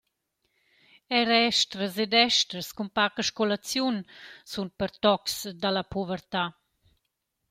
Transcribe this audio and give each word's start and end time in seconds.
Eir 1.17 1.29
estras 1.35 1.95
ed 2.03 2.13
esters 2.27 2.67
cun 2.75 2.89
paca 2.97 3.23
scolaziun 3.29 3.97
sun 4.51 4.67
pertocs 4.79 5.35
da 5.61 5.69
la 5.75 5.83
povertà. 5.93 6.43